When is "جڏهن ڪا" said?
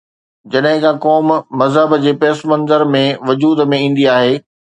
0.53-0.91